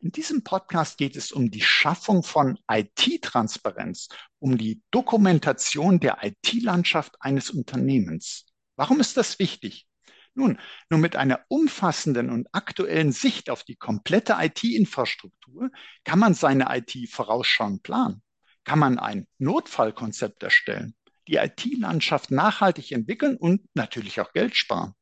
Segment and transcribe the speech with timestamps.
[0.00, 4.08] In diesem Podcast geht es um die Schaffung von IT-Transparenz,
[4.38, 8.46] um die Dokumentation der IT-Landschaft eines Unternehmens.
[8.76, 9.88] Warum ist das wichtig?
[10.34, 15.70] Nun, nur mit einer umfassenden und aktuellen Sicht auf die komplette IT-Infrastruktur
[16.04, 18.22] kann man seine IT vorausschauend planen.
[18.62, 20.94] Kann man ein Notfallkonzept erstellen,
[21.26, 24.94] die IT-Landschaft nachhaltig entwickeln und natürlich auch Geld sparen.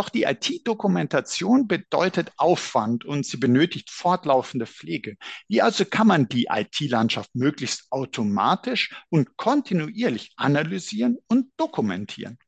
[0.00, 5.18] Doch die IT-Dokumentation bedeutet Aufwand und sie benötigt fortlaufende Pflege.
[5.46, 12.38] Wie also kann man die IT-Landschaft möglichst automatisch und kontinuierlich analysieren und dokumentieren?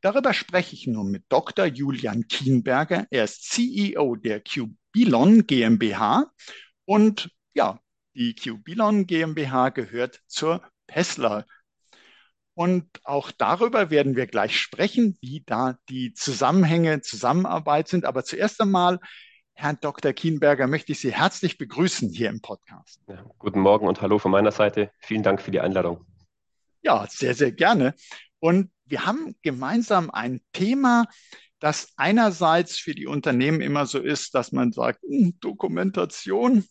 [0.00, 1.66] Darüber spreche ich nun mit Dr.
[1.66, 3.06] Julian Kienberger.
[3.10, 6.32] Er ist CEO der QBilon GmbH
[6.86, 7.78] und ja,
[8.14, 11.44] die QBilon GmbH gehört zur Pessler
[12.54, 18.04] und auch darüber werden wir gleich sprechen, wie da die Zusammenhänge, Zusammenarbeit sind.
[18.04, 18.98] Aber zuerst einmal,
[19.54, 20.12] Herr Dr.
[20.12, 23.00] Kienberger, möchte ich Sie herzlich begrüßen hier im Podcast.
[23.08, 24.90] Ja, guten Morgen und hallo von meiner Seite.
[24.98, 26.04] Vielen Dank für die Einladung.
[26.82, 27.94] Ja, sehr, sehr gerne.
[28.38, 31.06] Und wir haben gemeinsam ein Thema,
[31.58, 36.64] das einerseits für die Unternehmen immer so ist, dass man sagt, hm, Dokumentation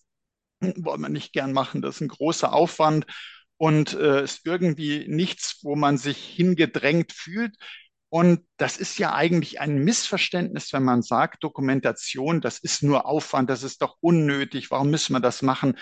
[0.62, 3.08] hm, wollen wir nicht gern machen, das ist ein großer Aufwand
[3.62, 7.56] und äh, ist irgendwie nichts, wo man sich hingedrängt fühlt.
[8.10, 13.52] Und das ist ja eigentlich ein Missverständnis, wenn man sagt, Dokumentation, das ist nur Aufwand,
[13.52, 15.78] das ist doch unnötig, warum müssen wir das machen?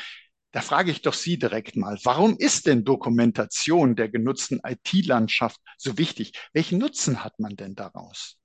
[0.52, 5.98] Da frage ich doch Sie direkt mal, warum ist denn Dokumentation der genutzten IT-Landschaft so
[5.98, 6.34] wichtig?
[6.52, 8.36] Welchen Nutzen hat man denn daraus?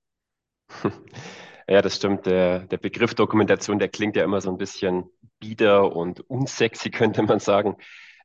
[1.66, 2.26] Ja, das stimmt.
[2.26, 5.04] Der, der Begriff Dokumentation, der klingt ja immer so ein bisschen
[5.40, 7.78] bieder und unsexy, könnte man sagen.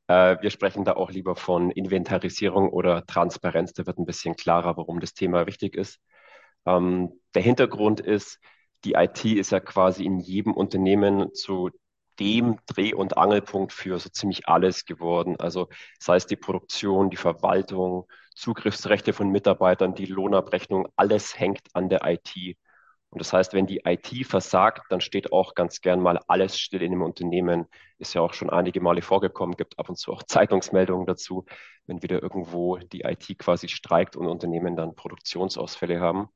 [0.10, 3.74] Äh, wir sprechen da auch lieber von Inventarisierung oder Transparenz.
[3.74, 6.00] Da wird ein bisschen klarer, warum das Thema wichtig ist.
[6.66, 8.40] Ähm, der Hintergrund ist,
[8.86, 11.70] die IT ist ja quasi in jedem Unternehmen zu
[12.20, 15.38] dem Dreh- und Angelpunkt für so ziemlich alles geworden.
[15.40, 21.90] Also sei es die Produktion, die Verwaltung, Zugriffsrechte von Mitarbeitern, die Lohnabrechnung, alles hängt an
[21.90, 22.58] der IT.
[23.12, 26.84] Und das heißt, wenn die IT versagt, dann steht auch ganz gern mal alles still
[26.84, 27.66] in dem Unternehmen.
[27.98, 31.46] Ist ja auch schon einige Male vorgekommen, gibt ab und zu auch Zeitungsmeldungen dazu,
[31.88, 36.30] wenn wieder irgendwo die IT quasi streikt und Unternehmen dann Produktionsausfälle haben.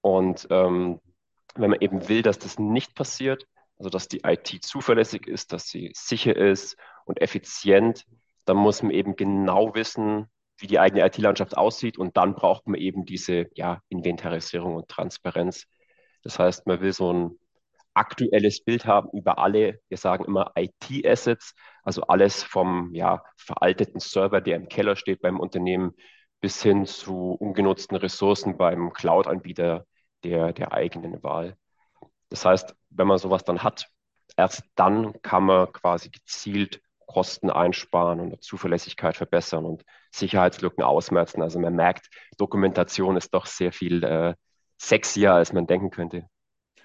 [0.00, 1.00] Und ähm,
[1.54, 3.46] wenn man eben will, dass das nicht passiert,
[3.78, 8.06] also dass die IT zuverlässig ist, dass sie sicher ist und effizient,
[8.44, 12.80] dann muss man eben genau wissen, wie die eigene IT-Landschaft aussieht und dann braucht man
[12.80, 15.66] eben diese ja, Inventarisierung und Transparenz,
[16.22, 17.38] das heißt, man will so ein
[17.94, 24.40] aktuelles Bild haben über alle, wir sagen immer IT-Assets, also alles vom ja, veralteten Server,
[24.40, 25.94] der im Keller steht beim Unternehmen,
[26.40, 29.86] bis hin zu ungenutzten Ressourcen beim Cloud-Anbieter
[30.24, 31.56] der, der eigenen Wahl.
[32.30, 33.88] Das heißt, wenn man sowas dann hat,
[34.36, 41.42] erst dann kann man quasi gezielt Kosten einsparen und Zuverlässigkeit verbessern und Sicherheitslücken ausmerzen.
[41.42, 42.08] Also man merkt,
[42.38, 44.34] Dokumentation ist doch sehr viel äh,
[44.82, 46.28] sexier, als man denken könnte.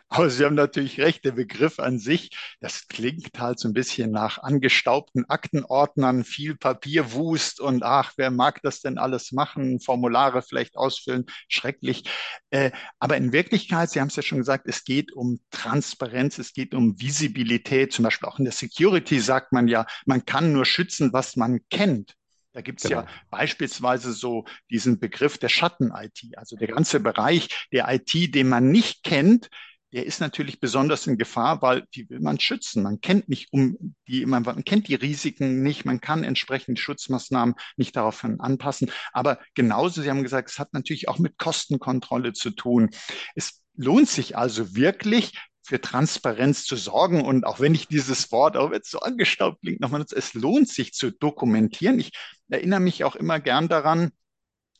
[0.09, 2.29] Aber Sie haben natürlich recht, der Begriff an sich,
[2.61, 8.61] das klingt halt so ein bisschen nach angestaubten Aktenordnern, viel Papierwust und ach, wer mag
[8.61, 12.03] das denn alles machen, Formulare vielleicht ausfüllen, schrecklich.
[12.51, 16.53] Äh, aber in Wirklichkeit, Sie haben es ja schon gesagt, es geht um Transparenz, es
[16.53, 17.91] geht um Visibilität.
[17.91, 21.59] Zum Beispiel auch in der Security sagt man ja, man kann nur schützen, was man
[21.69, 22.15] kennt.
[22.57, 23.01] Da gibt es genau.
[23.01, 28.71] ja beispielsweise so diesen Begriff der Schatten-IT, also der ganze Bereich der IT, den man
[28.71, 29.51] nicht kennt,
[29.93, 32.81] der ist natürlich besonders in Gefahr, weil die will man schützen.
[32.81, 37.53] Man kennt nicht um die, man, man kennt die Risiken nicht, man kann entsprechend Schutzmaßnahmen
[37.75, 38.89] nicht daraufhin anpassen.
[39.13, 42.89] Aber genauso, Sie haben gesagt, es hat natürlich auch mit Kostenkontrolle zu tun.
[43.35, 45.33] Es lohnt sich also wirklich,
[45.67, 47.25] für Transparenz zu sorgen.
[47.25, 50.33] Und auch wenn ich dieses Wort, auch wenn es so angestaubt klingt, nochmal nutze, es
[50.33, 51.99] lohnt sich zu dokumentieren.
[51.99, 52.13] Ich
[52.47, 54.11] erinnere mich auch immer gern daran,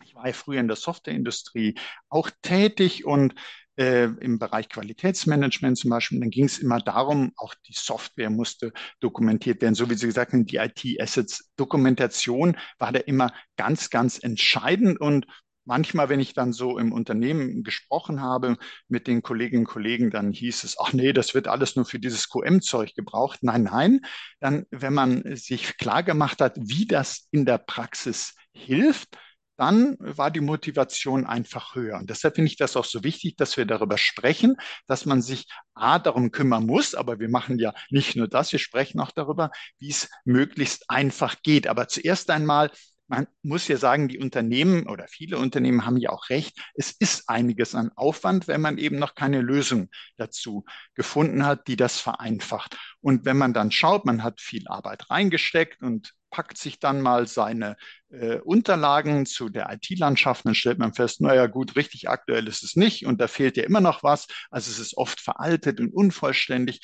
[0.06, 1.76] ich war ja früher in der Softwareindustrie
[2.08, 3.36] auch tätig und
[3.76, 8.72] äh, im Bereich Qualitätsmanagement zum Beispiel, dann ging es immer darum, auch die Software musste
[9.02, 11.52] dokumentiert werden, so wie Sie gesagt haben, die IT-Assets.
[11.58, 15.28] Dokumentation war da immer ganz, ganz entscheidend und
[15.68, 20.32] manchmal, wenn ich dann so im Unternehmen gesprochen habe mit den Kolleginnen und Kollegen, dann
[20.32, 23.40] hieß es, ach nee, das wird alles nur für dieses QM-Zeug gebraucht.
[23.44, 24.00] Nein, nein.
[24.40, 29.18] Dann, wenn man sich klar gemacht hat, wie das in der Praxis hilft,
[29.58, 31.98] dann war die Motivation einfach höher.
[31.98, 34.56] Und deshalb finde ich das auch so wichtig, dass wir darüber sprechen,
[34.86, 38.60] dass man sich A, darum kümmern muss, aber wir machen ja nicht nur das, wir
[38.60, 39.50] sprechen auch darüber,
[39.80, 41.68] wie es möglichst einfach geht.
[41.68, 42.72] Aber zuerst einmal,
[43.08, 47.30] man muss ja sagen, die Unternehmen oder viele Unternehmen haben ja auch recht, es ist
[47.30, 52.78] einiges an Aufwand, wenn man eben noch keine Lösung dazu gefunden hat, die das vereinfacht.
[53.02, 57.28] Und wenn man dann schaut, man hat viel Arbeit reingesteckt und packt sich dann mal
[57.28, 57.78] seine
[58.10, 62.76] äh, Unterlagen zu der IT-Landschaft, dann stellt man fest, naja gut, richtig aktuell ist es
[62.76, 64.28] nicht und da fehlt ja immer noch was.
[64.52, 66.82] Also es ist oft veraltet und unvollständig.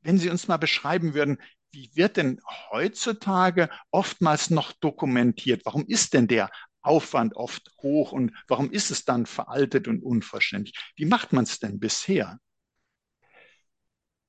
[0.00, 1.38] Wenn Sie uns mal beschreiben würden,
[1.76, 2.40] wie wird denn
[2.70, 5.60] heutzutage oftmals noch dokumentiert?
[5.66, 6.50] Warum ist denn der
[6.80, 10.74] Aufwand oft hoch und warum ist es dann veraltet und unvollständig?
[10.96, 12.38] Wie macht man es denn bisher?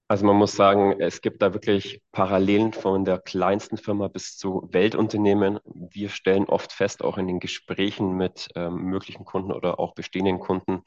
[0.10, 4.68] Also man muss sagen, es gibt da wirklich Parallelen von der kleinsten Firma bis zu
[4.72, 5.60] Weltunternehmen.
[5.66, 10.40] Wir stellen oft fest, auch in den Gesprächen mit ähm, möglichen Kunden oder auch bestehenden
[10.40, 10.82] Kunden,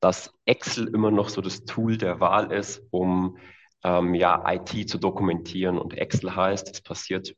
[0.00, 3.38] dass Excel immer noch so das Tool der Wahl ist, um
[3.84, 5.78] ähm, ja IT zu dokumentieren.
[5.78, 7.34] Und Excel heißt, es passiert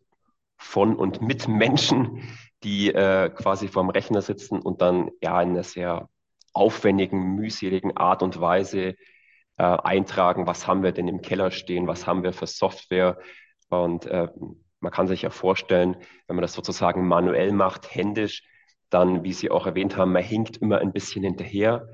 [0.57, 2.23] von und mit Menschen,
[2.63, 6.09] die äh, quasi vorm Rechner sitzen und dann ja in einer sehr
[6.53, 8.95] aufwendigen, mühseligen Art und Weise
[9.59, 13.19] äh, eintragen, was haben wir denn im Keller stehen, was haben wir für Software.
[13.69, 14.29] Und äh,
[14.81, 15.97] man kann sich ja vorstellen,
[16.27, 18.43] wenn man das sozusagen manuell macht, händisch,
[18.89, 21.89] dann, wie Sie auch erwähnt haben, man hinkt immer ein bisschen hinterher.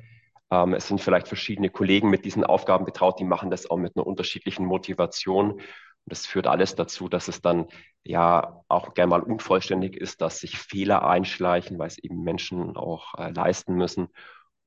[0.52, 3.96] Ähm, es sind vielleicht verschiedene Kollegen mit diesen Aufgaben betraut, die machen das auch mit
[3.96, 5.52] einer unterschiedlichen Motivation.
[5.52, 5.62] Und
[6.04, 7.68] das führt alles dazu, dass es dann
[8.04, 13.14] ja auch gern mal unvollständig ist, dass sich Fehler einschleichen, weil es eben Menschen auch
[13.18, 14.08] äh, leisten müssen.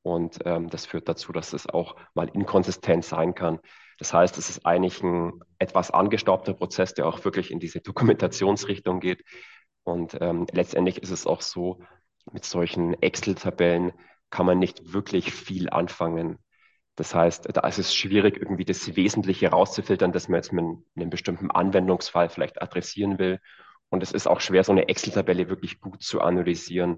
[0.01, 3.59] Und ähm, das führt dazu, dass es auch mal inkonsistent sein kann.
[3.99, 8.99] Das heißt, es ist eigentlich ein etwas angestaubter Prozess, der auch wirklich in diese Dokumentationsrichtung
[8.99, 9.23] geht.
[9.83, 11.79] Und ähm, letztendlich ist es auch so,
[12.31, 13.93] mit solchen Excel-Tabellen
[14.35, 16.39] kann man nicht wirklich viel anfangen.
[16.97, 20.65] Das heißt, da ist es schwierig, irgendwie das Wesentliche rauszufiltern, das man jetzt mit
[20.97, 23.39] einem bestimmten Anwendungsfall vielleicht adressieren will.
[23.87, 26.97] Und es ist auch schwer, so eine Excel-Tabelle wirklich gut zu analysieren.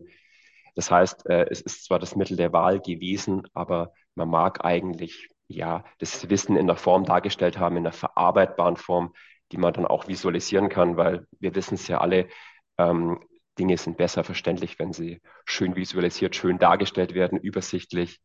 [0.73, 5.29] Das heißt, äh, es ist zwar das Mittel der Wahl gewesen, aber man mag eigentlich
[5.47, 9.13] ja das Wissen in der Form dargestellt haben, in einer verarbeitbaren Form,
[9.51, 12.29] die man dann auch visualisieren kann, weil wir wissen es ja alle,
[12.79, 13.19] ähm,
[13.57, 18.19] Dinge sind besser verständlich, wenn sie schön visualisiert, schön dargestellt werden, übersichtlich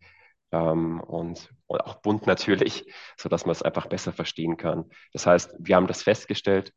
[0.52, 2.84] ähm, und, und auch bunt natürlich,
[3.16, 4.84] so dass man es einfach besser verstehen kann.
[5.12, 6.72] Das heißt, wir haben das festgestellt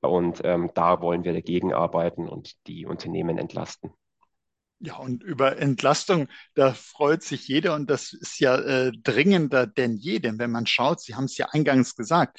[0.00, 3.92] und ähm, da wollen wir dagegen arbeiten und die Unternehmen entlasten.
[4.80, 9.96] Ja, und über Entlastung, da freut sich jeder und das ist ja äh, dringender denn
[9.96, 12.38] je, denn wenn man schaut, Sie haben es ja eingangs gesagt,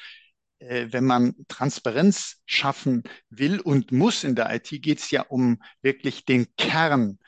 [0.67, 6.25] wenn man Transparenz schaffen will und muss in der IT, geht es ja um wirklich
[6.25, 7.19] den Kern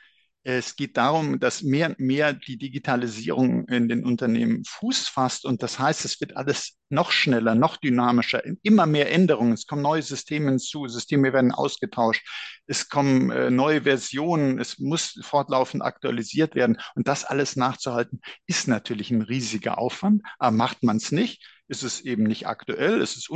[0.50, 5.44] es geht darum, dass mehr und mehr die Digitalisierung in den Unternehmen Fuß fasst.
[5.44, 9.52] Und das heißt, es wird alles noch schneller, noch dynamischer, immer mehr Änderungen.
[9.52, 12.26] Es kommen neue Systeme hinzu, Systeme werden ausgetauscht,
[12.66, 16.78] es kommen äh, neue Versionen, es muss fortlaufend aktualisiert werden.
[16.94, 20.22] Und das alles nachzuhalten, ist natürlich ein riesiger Aufwand.
[20.38, 23.28] Aber macht man es nicht, ist es eben nicht aktuell, ist es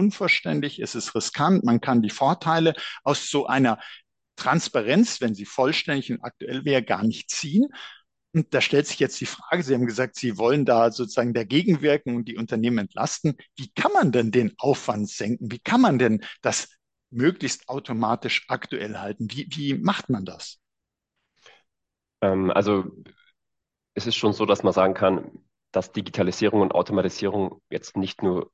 [0.81, 1.65] ist es riskant.
[1.65, 2.75] Man kann die Vorteile
[3.05, 3.79] aus so einer
[4.37, 7.69] Transparenz, wenn sie vollständig und aktuell wäre, gar nicht ziehen.
[8.35, 11.83] Und da stellt sich jetzt die Frage, Sie haben gesagt, Sie wollen da sozusagen dagegen
[11.83, 13.37] wirken und die Unternehmen entlasten.
[13.57, 15.53] Wie kann man denn den Aufwand senken?
[15.53, 16.71] Wie kann man denn das
[17.11, 19.29] möglichst automatisch aktuell halten?
[19.31, 20.59] Wie, wie macht man das?
[22.23, 22.91] Ähm, also
[23.95, 25.31] es ist schon so, dass man sagen kann,
[25.73, 28.51] dass Digitalisierung und Automatisierung jetzt nicht nur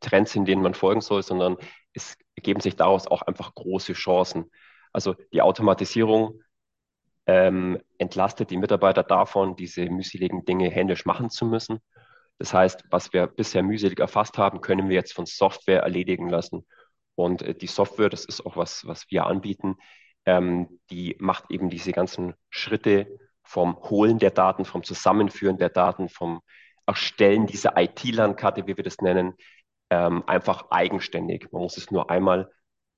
[0.00, 1.56] Trends sind, denen man folgen soll, sondern
[1.92, 4.50] es ergeben sich daraus auch einfach große Chancen.
[4.92, 6.42] Also die Automatisierung
[7.26, 11.80] ähm, entlastet die Mitarbeiter davon, diese mühseligen Dinge händisch machen zu müssen.
[12.38, 16.66] Das heißt, was wir bisher mühselig erfasst haben, können wir jetzt von Software erledigen lassen.
[17.14, 19.76] Und äh, die Software, das ist auch was, was wir anbieten,
[20.26, 23.18] ähm, die macht eben diese ganzen Schritte
[23.50, 26.40] vom Holen der Daten, vom Zusammenführen der Daten, vom
[26.86, 29.34] Erstellen dieser IT-Landkarte, wie wir das nennen,
[29.90, 31.48] ähm, einfach eigenständig.
[31.50, 32.52] Man muss es nur einmal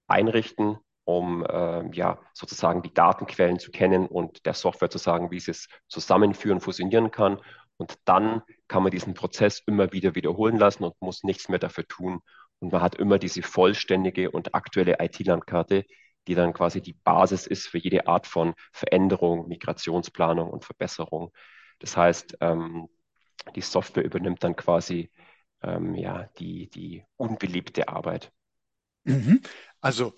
[0.08, 5.40] einrichten, um äh, ja sozusagen die Datenquellen zu kennen und der Software zu sagen, wie
[5.40, 7.40] sie es zusammenführen, fusionieren kann.
[7.78, 11.88] Und dann kann man diesen Prozess immer wieder wiederholen lassen und muss nichts mehr dafür
[11.88, 12.20] tun.
[12.58, 15.86] Und man hat immer diese vollständige und aktuelle IT-Landkarte,
[16.26, 21.32] die dann quasi die Basis ist für jede Art von Veränderung, Migrationsplanung und Verbesserung.
[21.78, 22.88] Das heißt, ähm,
[23.56, 25.10] die Software übernimmt dann quasi
[25.62, 28.32] ähm, ja, die, die unbeliebte Arbeit.
[29.04, 29.40] Mhm.
[29.80, 30.14] Also,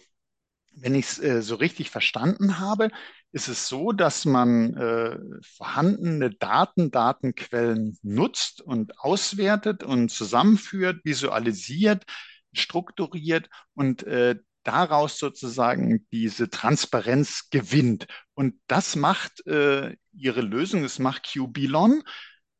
[0.77, 2.91] wenn ich es äh, so richtig verstanden habe,
[3.33, 12.05] ist es so, dass man äh, vorhandene Daten, Datenquellen nutzt und auswertet und zusammenführt, visualisiert,
[12.53, 18.07] strukturiert und äh, daraus sozusagen diese Transparenz gewinnt.
[18.35, 22.03] Und das macht äh, Ihre Lösung, das macht QBelon.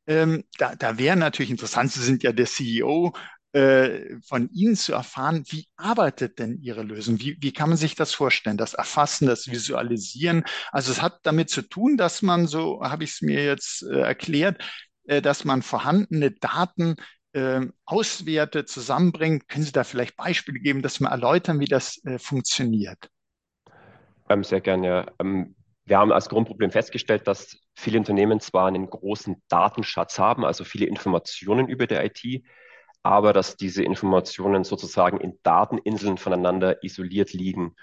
[0.07, 3.15] Ähm, da da wäre natürlich interessant, Sie sind ja der CEO,
[3.55, 7.21] äh, von Ihnen zu erfahren, wie arbeitet denn Ihre Lösung?
[7.21, 8.57] Wie, wie kann man sich das vorstellen?
[8.57, 10.45] Das Erfassen, das Visualisieren.
[10.73, 14.01] Also es hat damit zu tun, dass man, so habe ich es mir jetzt äh,
[14.01, 14.61] erklärt,
[15.05, 16.97] äh, dass man vorhandene Daten
[17.35, 19.49] äh, auswertet, zusammenbringt.
[19.49, 23.11] Können Sie da vielleicht Beispiele geben, dass wir erläutern, wie das äh, funktioniert?
[24.29, 24.87] Ähm, sehr gerne.
[24.87, 25.07] Ja.
[25.21, 30.65] Ähm, wir haben als Grundproblem festgestellt, dass viele Unternehmen zwar einen großen Datenschatz haben, also
[30.65, 32.45] viele Informationen über die IT,
[33.03, 37.75] aber dass diese Informationen sozusagen in Dateninseln voneinander isoliert liegen.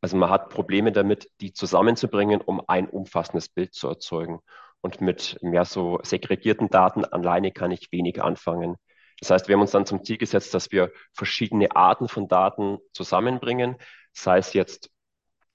[0.00, 4.40] Also man hat Probleme damit, die zusammenzubringen, um ein umfassendes Bild zu erzeugen.
[4.80, 8.76] Und mit mehr so segregierten Daten alleine kann ich wenig anfangen.
[9.20, 12.78] Das heißt, wir haben uns dann zum Ziel gesetzt, dass wir verschiedene Arten von Daten
[12.92, 13.76] zusammenbringen,
[14.12, 14.90] sei es jetzt,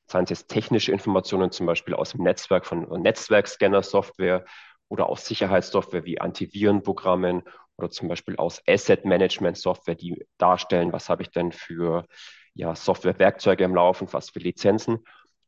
[0.05, 4.45] seien es jetzt technische Informationen, zum Beispiel aus dem Netzwerk von Netzwerkscanner-Software
[4.87, 7.43] oder aus Sicherheitssoftware wie Antivirenprogrammen
[7.77, 12.05] oder zum Beispiel aus Asset-Management-Software, die darstellen, was habe ich denn für
[12.53, 15.05] ja, Softwarewerkzeuge im Laufen, was für Lizenzen.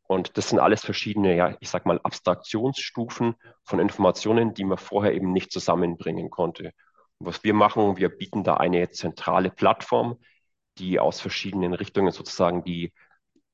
[0.07, 5.13] Und das sind alles verschiedene, ja, ich sag mal, Abstraktionsstufen von Informationen, die man vorher
[5.13, 6.71] eben nicht zusammenbringen konnte.
[7.19, 10.19] Was wir machen, wir bieten da eine zentrale Plattform,
[10.77, 12.93] die aus verschiedenen Richtungen sozusagen die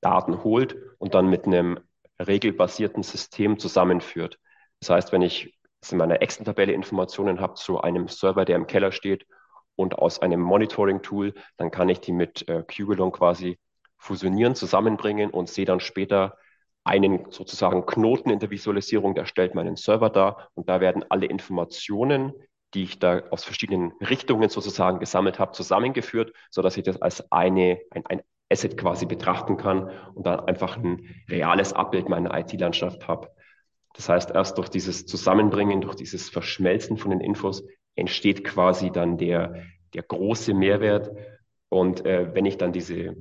[0.01, 1.79] Daten holt und dann mit einem
[2.19, 4.39] regelbasierten System zusammenführt.
[4.79, 5.57] Das heißt, wenn ich
[5.91, 9.25] in meiner Excel-Tabelle Informationen habe zu einem Server, der im Keller steht
[9.75, 13.59] und aus einem Monitoring-Tool, dann kann ich die mit äh, Qubelon quasi
[13.97, 16.37] fusionieren, zusammenbringen und sehe dann später
[16.83, 21.25] einen sozusagen Knoten in der Visualisierung, der stellt meinen Server dar und da werden alle
[21.25, 22.33] Informationen,
[22.73, 27.31] die ich da aus verschiedenen Richtungen sozusagen gesammelt habe, zusammengeführt, so dass ich das als
[27.31, 33.07] eine, ein, ein Asset quasi betrachten kann und dann einfach ein reales Abbild meiner IT-Landschaft
[33.07, 33.29] habe.
[33.95, 37.63] Das heißt, erst durch dieses Zusammenbringen, durch dieses Verschmelzen von den Infos
[37.95, 39.63] entsteht quasi dann der,
[39.93, 41.11] der große Mehrwert.
[41.69, 43.15] Und äh, wenn ich dann diese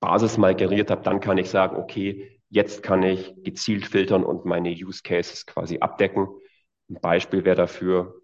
[0.00, 4.44] Basis mal generiert habe, dann kann ich sagen, okay, jetzt kann ich gezielt filtern und
[4.44, 6.28] meine Use Cases quasi abdecken.
[6.90, 8.21] Ein Beispiel wäre dafür,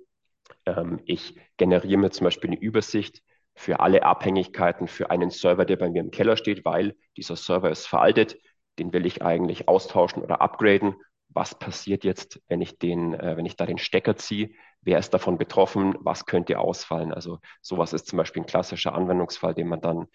[1.04, 3.22] ich generiere mir zum Beispiel eine Übersicht
[3.54, 7.70] für alle Abhängigkeiten für einen Server, der bei mir im Keller steht, weil dieser Server
[7.70, 8.38] ist veraltet.
[8.78, 10.94] Den will ich eigentlich austauschen oder upgraden.
[11.30, 14.50] Was passiert jetzt, wenn ich den, äh, wenn ich da den Stecker ziehe?
[14.82, 15.96] Wer ist davon betroffen?
[16.00, 17.12] Was könnte ausfallen?
[17.12, 20.06] Also sowas ist zum Beispiel ein klassischer Anwendungsfall, den man dann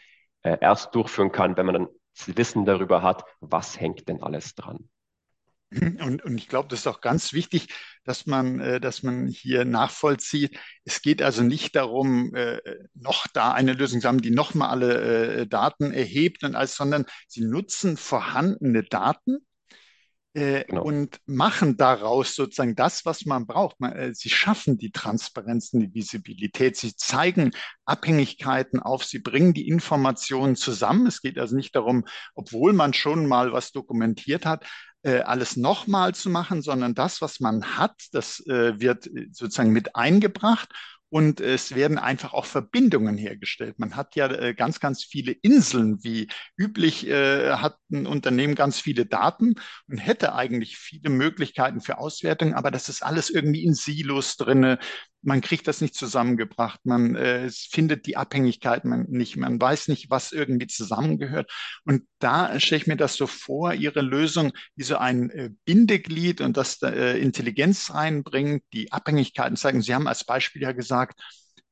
[0.43, 1.87] äh, erst durchführen kann, wenn man dann
[2.27, 4.89] Wissen darüber hat, was hängt denn alles dran.
[6.03, 7.67] Und, und ich glaube, das ist auch ganz wichtig,
[8.03, 10.57] dass man, äh, dass man hier nachvollzieht.
[10.85, 12.59] Es geht also nicht darum, äh,
[12.93, 15.01] noch da eine Lösung zu haben, die nochmal alle
[15.41, 19.39] äh, Daten erhebt und alles, sondern sie nutzen vorhandene Daten
[20.35, 20.81] genau.
[20.81, 23.77] und machen daraus sozusagen das, was man braucht.
[24.13, 27.51] Sie schaffen die Transparenz, die Visibilität, sie zeigen
[27.85, 31.05] Abhängigkeiten auf, sie bringen die Informationen zusammen.
[31.05, 34.65] Es geht also nicht darum, obwohl man schon mal was dokumentiert hat,
[35.03, 39.95] äh, alles nochmal zu machen, sondern das, was man hat, das äh, wird sozusagen mit
[39.95, 40.69] eingebracht
[41.13, 43.77] und es werden einfach auch Verbindungen hergestellt.
[43.77, 48.79] Man hat ja äh, ganz, ganz viele Inseln, wie üblich äh, hat ein Unternehmen ganz
[48.79, 49.53] viele Daten
[49.87, 54.79] und hätte eigentlich viele Möglichkeiten für Auswertung, aber das ist alles irgendwie in Silos drinne
[55.23, 60.09] man kriegt das nicht zusammengebracht, man äh, findet die Abhängigkeit man nicht, man weiß nicht,
[60.09, 61.51] was irgendwie zusammengehört.
[61.85, 66.41] Und da stelle ich mir das so vor, Ihre Lösung wie so ein äh, Bindeglied
[66.41, 69.81] und das äh, Intelligenz reinbringt, die Abhängigkeiten zeigen.
[69.81, 71.21] Sie haben als Beispiel ja gesagt,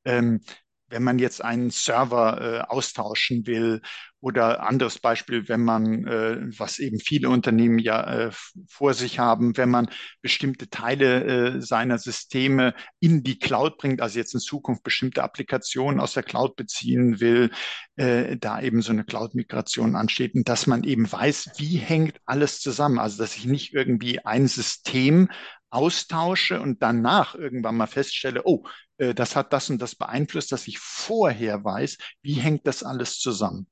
[0.05, 0.41] ähm,
[0.87, 3.81] wenn man jetzt einen Server äh, austauschen will
[4.21, 8.31] oder anderes Beispiel, wenn man, äh, was eben viele Unternehmen ja äh,
[8.69, 9.89] vor sich haben, wenn man
[10.21, 15.99] bestimmte Teile äh, seiner Systeme in die Cloud bringt, also jetzt in Zukunft bestimmte Applikationen
[15.99, 17.49] aus der Cloud beziehen will,
[17.95, 22.59] äh, da eben so eine Cloud-Migration ansteht und dass man eben weiß, wie hängt alles
[22.59, 22.99] zusammen.
[22.99, 25.29] Also dass ich nicht irgendwie ein System
[25.71, 28.63] austausche und danach irgendwann mal feststelle, oh,
[28.97, 33.17] äh, das hat das und das beeinflusst, dass ich vorher weiß, wie hängt das alles
[33.17, 33.67] zusammen.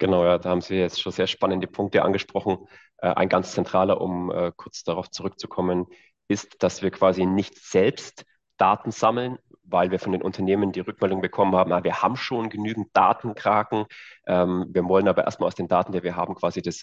[0.00, 2.66] Genau, ja, da haben Sie jetzt schon sehr spannende Punkte angesprochen.
[2.98, 5.86] Äh, ein ganz zentraler, um äh, kurz darauf zurückzukommen,
[6.26, 8.24] ist, dass wir quasi nicht selbst
[8.56, 12.48] Daten sammeln, weil wir von den Unternehmen die Rückmeldung bekommen haben, ah, wir haben schon
[12.48, 13.84] genügend Datenkraken.
[14.26, 16.82] Ähm, wir wollen aber erstmal aus den Daten, die wir haben, quasi das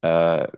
[0.00, 0.48] äh,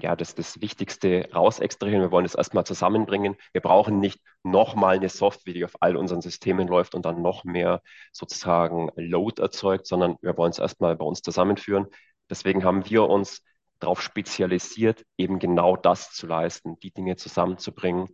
[0.00, 2.02] ja, das, das Wichtigste raus extrahieren.
[2.02, 3.36] Wir wollen das erstmal zusammenbringen.
[3.52, 7.44] Wir brauchen nicht nochmal eine Software, die auf all unseren Systemen läuft und dann noch
[7.44, 11.86] mehr sozusagen Load erzeugt, sondern wir wollen es erstmal bei uns zusammenführen.
[12.30, 13.42] Deswegen haben wir uns
[13.80, 18.08] darauf spezialisiert, eben genau das zu leisten, die Dinge zusammenzubringen,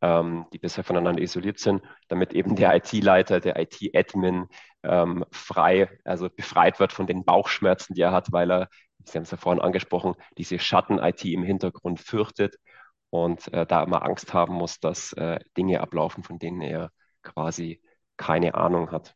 [0.00, 4.46] ähm, die bisher voneinander isoliert sind, damit eben der IT-Leiter, der IT-Admin
[4.84, 8.68] ähm, frei, also befreit wird von den Bauchschmerzen, die er hat, weil er
[9.08, 12.56] Sie haben es ja vorhin angesprochen, diese Schatten-IT im Hintergrund fürchtet
[13.10, 16.90] und äh, da immer Angst haben muss, dass äh, Dinge ablaufen, von denen er
[17.22, 17.80] quasi
[18.16, 19.14] keine Ahnung hat.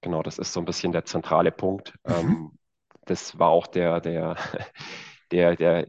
[0.00, 1.94] Genau, das ist so ein bisschen der zentrale Punkt.
[2.04, 2.14] Mhm.
[2.14, 2.58] Ähm,
[3.04, 4.36] das war auch der, der,
[5.32, 5.88] der, der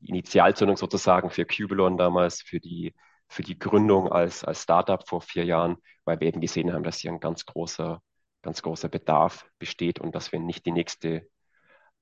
[0.00, 2.94] Initialzündung sozusagen für Cubulon damals, für die,
[3.28, 6.98] für die Gründung als, als Startup vor vier Jahren, weil wir eben gesehen haben, dass
[6.98, 8.00] hier ein ganz großer,
[8.42, 11.28] ganz großer Bedarf besteht und dass wir nicht die nächste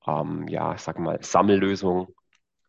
[0.07, 2.13] ähm, ja, ich sag mal, Sammellösung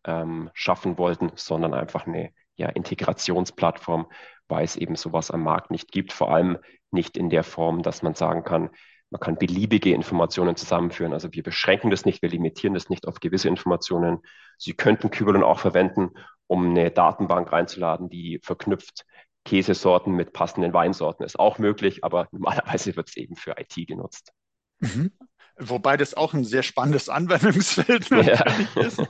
[0.03, 4.07] ähm, schaffen wollten, sondern einfach eine ja, Integrationsplattform,
[4.47, 6.57] weil es eben sowas am Markt nicht gibt, vor allem
[6.91, 8.69] nicht in der Form, dass man sagen kann,
[9.09, 11.13] man kann beliebige Informationen zusammenführen.
[11.13, 14.19] Also wir beschränken das nicht, wir limitieren das nicht auf gewisse Informationen.
[14.57, 16.11] Sie könnten Kybelon auch verwenden,
[16.47, 19.05] um eine Datenbank reinzuladen, die verknüpft
[19.45, 21.25] Käsesorten mit passenden Weinsorten.
[21.25, 24.33] Ist auch möglich, aber normalerweise wird es eben für IT genutzt.
[24.79, 25.11] Mhm.
[25.59, 28.43] Wobei das auch ein sehr spannendes Anwendungsfeld ja.
[28.75, 29.01] ist.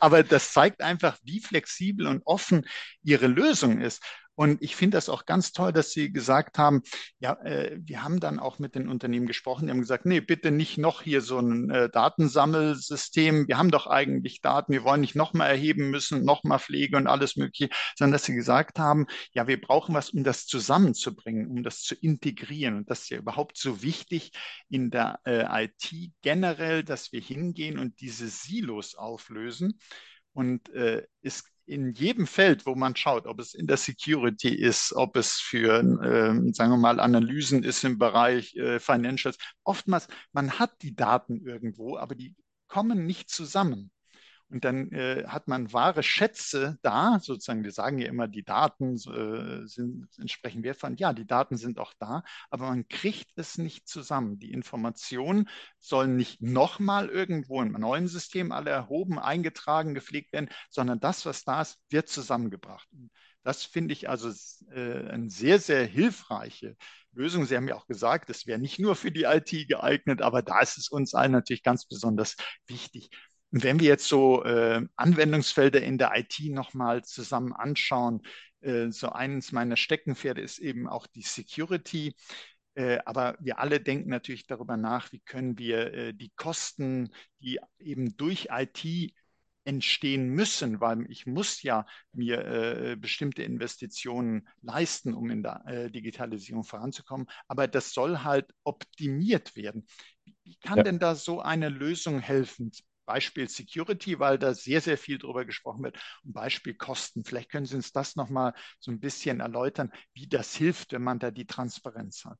[0.00, 2.66] Aber das zeigt einfach, wie flexibel und offen
[3.02, 4.02] Ihre Lösung ist.
[4.36, 6.82] Und ich finde das auch ganz toll, dass Sie gesagt haben,
[7.18, 10.50] ja, äh, wir haben dann auch mit den Unternehmen gesprochen, die haben gesagt, nee, bitte
[10.50, 13.48] nicht noch hier so ein äh, Datensammelsystem.
[13.48, 17.36] Wir haben doch eigentlich Daten, wir wollen nicht nochmal erheben müssen, nochmal Pflege und alles
[17.36, 21.80] Mögliche, sondern dass Sie gesagt haben, ja, wir brauchen was, um das zusammenzubringen, um das
[21.80, 22.76] zu integrieren.
[22.76, 24.32] Und das ist ja überhaupt so wichtig
[24.68, 29.78] in der äh, IT generell, dass wir hingehen und diese Silos auflösen.
[30.34, 34.92] Und äh, ist in jedem Feld, wo man schaut, ob es in der Security ist,
[34.92, 40.58] ob es für, äh, sagen wir mal, Analysen ist im Bereich äh, Financials, oftmals, man
[40.58, 42.34] hat die Daten irgendwo, aber die
[42.68, 43.90] kommen nicht zusammen.
[44.48, 48.94] Und dann äh, hat man wahre Schätze da, sozusagen, wir sagen ja immer, die Daten
[48.94, 50.94] äh, sind entsprechend wertvoll.
[50.98, 54.38] Ja, die Daten sind auch da, aber man kriegt es nicht zusammen.
[54.38, 61.00] Die Informationen sollen nicht nochmal irgendwo einem neuen System alle erhoben, eingetragen, gepflegt werden, sondern
[61.00, 62.88] das, was da ist, wird zusammengebracht.
[63.42, 64.32] Das finde ich also
[64.72, 66.76] äh, eine sehr, sehr hilfreiche
[67.12, 67.46] Lösung.
[67.46, 70.60] Sie haben ja auch gesagt, es wäre nicht nur für die IT geeignet, aber da
[70.60, 73.10] ist es uns allen natürlich ganz besonders wichtig.
[73.52, 78.22] Und wenn wir jetzt so äh, Anwendungsfelder in der IT nochmal zusammen anschauen,
[78.60, 82.14] äh, so eines meiner Steckenpferde ist eben auch die Security.
[82.74, 87.58] Äh, aber wir alle denken natürlich darüber nach, wie können wir äh, die Kosten, die
[87.78, 89.12] eben durch IT
[89.66, 95.90] entstehen müssen, weil ich muss ja mir äh, bestimmte Investitionen leisten, um in der äh,
[95.90, 97.26] Digitalisierung voranzukommen.
[97.48, 99.86] Aber das soll halt optimiert werden.
[100.44, 100.82] Wie kann ja.
[100.84, 102.70] denn da so eine Lösung helfen?
[103.06, 107.24] Beispiel Security, weil da sehr, sehr viel drüber gesprochen wird und Beispiel Kosten.
[107.24, 111.18] Vielleicht können Sie uns das nochmal so ein bisschen erläutern, wie das hilft, wenn man
[111.18, 112.38] da die Transparenz hat.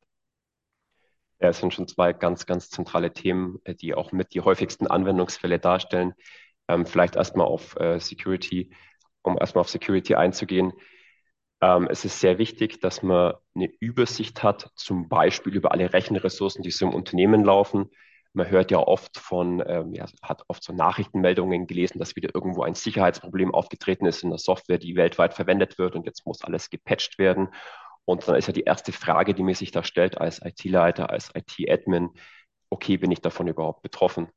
[1.39, 4.87] Ja, es sind schon zwei ganz, ganz zentrale Themen, äh, die auch mit die häufigsten
[4.87, 6.15] Anwendungsfälle darstellen.
[6.69, 8.75] Ähm, vielleicht erstmal auf äh, Security,
[9.23, 10.73] um erstmal auf Security einzugehen.
[11.61, 16.63] Ähm, es ist sehr wichtig, dass man eine Übersicht hat, zum Beispiel über alle Rechenressourcen,
[16.63, 17.91] die so im Unternehmen laufen
[18.37, 22.65] man hört ja oft von, ähm, ja, hat oft so Nachrichtenmeldungen gelesen, dass wieder irgendwo
[22.65, 26.69] ein Sicherheitsproblem aufgetreten ist in der Software, die weltweit verwendet wird und jetzt muss alles
[26.69, 27.49] gepatcht werden.
[28.05, 31.33] Und dann ist ja die erste Frage, die mir sich da stellt als IT-Leiter, als
[31.35, 32.11] IT-Admin,
[32.69, 34.29] okay, bin ich davon überhaupt betroffen?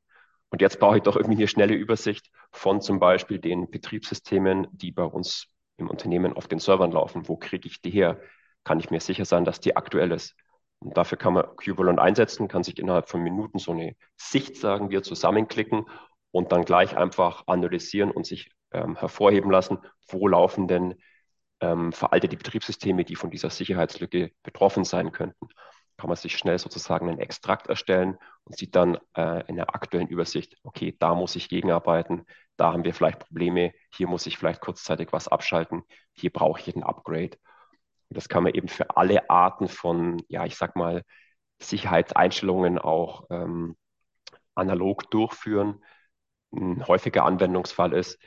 [0.48, 4.92] Und jetzt brauche ich doch irgendwie eine schnelle Übersicht von zum Beispiel den Betriebssystemen, die
[4.92, 7.28] bei uns im Unternehmen auf den Servern laufen.
[7.28, 8.18] Wo kriege ich die her?
[8.64, 10.34] Kann ich mir sicher sein, dass die aktuell ist?
[10.80, 14.90] Und dafür kann man Cubolon einsetzen, kann sich innerhalb von Minuten so eine Sicht, sagen
[14.90, 15.86] wir, zusammenklicken
[16.30, 20.94] und dann gleich einfach analysieren und sich ähm, hervorheben lassen, wo laufen denn
[21.60, 25.48] ähm, veraltete Betriebssysteme, die von dieser Sicherheitslücke betroffen sein könnten.
[25.98, 30.08] Kann man sich schnell sozusagen einen Extrakt erstellen und sieht dann äh, in der aktuellen
[30.08, 32.24] Übersicht, okay, da muss ich gegenarbeiten,
[32.56, 36.74] da haben wir vielleicht Probleme, hier muss ich vielleicht kurzzeitig was abschalten, hier brauche ich
[36.74, 37.36] ein Upgrade.
[38.10, 41.02] Und das kann man eben für alle Arten von, ja, ich sag mal,
[41.60, 43.76] Sicherheitseinstellungen auch ähm,
[44.54, 45.82] analog durchführen.
[46.52, 48.18] Ein häufiger Anwendungsfall ist,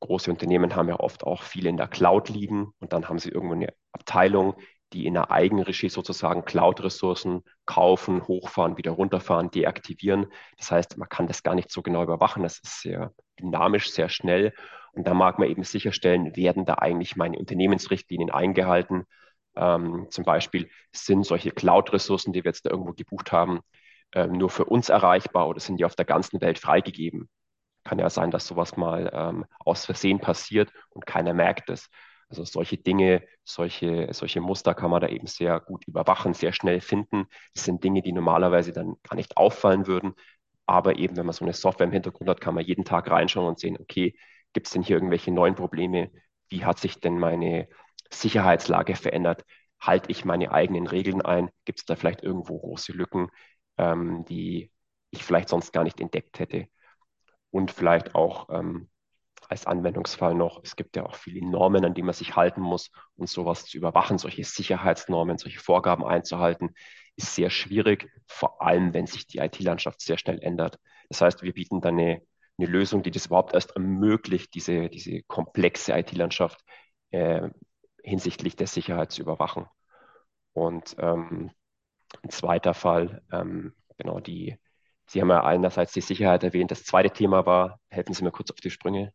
[0.00, 3.30] große Unternehmen haben ja oft auch viel in der Cloud liegen und dann haben sie
[3.30, 4.54] irgendwo eine Abteilung,
[4.92, 10.26] die in der Eigenregie sozusagen Cloud-Ressourcen kaufen, hochfahren, wieder runterfahren, deaktivieren.
[10.56, 12.42] Das heißt, man kann das gar nicht so genau überwachen.
[12.42, 14.54] Das ist sehr dynamisch, sehr schnell.
[14.92, 19.04] Und da mag man eben sicherstellen, werden da eigentlich meine Unternehmensrichtlinien eingehalten?
[19.58, 23.60] Ähm, zum Beispiel sind solche Cloud-Ressourcen, die wir jetzt da irgendwo gebucht haben,
[24.14, 27.28] ähm, nur für uns erreichbar oder sind die auf der ganzen Welt freigegeben?
[27.84, 31.88] Kann ja sein, dass sowas mal ähm, aus Versehen passiert und keiner merkt es.
[32.28, 36.80] Also solche Dinge, solche, solche Muster kann man da eben sehr gut überwachen, sehr schnell
[36.80, 37.26] finden.
[37.54, 40.14] Das sind Dinge, die normalerweise dann gar nicht auffallen würden.
[40.66, 43.48] Aber eben, wenn man so eine Software im Hintergrund hat, kann man jeden Tag reinschauen
[43.48, 44.14] und sehen, okay,
[44.52, 46.10] gibt es denn hier irgendwelche neuen Probleme?
[46.50, 47.68] Wie hat sich denn meine
[48.10, 49.44] Sicherheitslage verändert?
[49.80, 51.50] Halte ich meine eigenen Regeln ein?
[51.64, 53.28] Gibt es da vielleicht irgendwo große Lücken,
[53.76, 54.72] ähm, die
[55.10, 56.68] ich vielleicht sonst gar nicht entdeckt hätte?
[57.50, 58.88] Und vielleicht auch ähm,
[59.48, 62.90] als Anwendungsfall noch, es gibt ja auch viele Normen, an die man sich halten muss
[63.16, 66.74] und sowas zu überwachen, solche Sicherheitsnormen, solche Vorgaben einzuhalten,
[67.16, 70.78] ist sehr schwierig, vor allem wenn sich die IT-Landschaft sehr schnell ändert.
[71.08, 72.22] Das heißt, wir bieten dann eine,
[72.58, 76.60] eine Lösung, die das überhaupt erst ermöglicht, diese, diese komplexe IT-Landschaft
[77.10, 77.48] äh,
[78.08, 79.66] hinsichtlich der Sicherheit zu überwachen.
[80.52, 81.50] Und ähm,
[82.22, 84.56] ein zweiter Fall, ähm, genau die,
[85.06, 86.70] Sie haben ja einerseits die Sicherheit erwähnt.
[86.70, 89.12] Das zweite Thema war, helfen Sie mir kurz auf die Sprünge